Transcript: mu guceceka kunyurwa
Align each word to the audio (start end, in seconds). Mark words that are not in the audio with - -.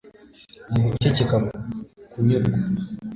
mu 0.71 0.79
guceceka 0.91 1.35
kunyurwa 2.11 2.57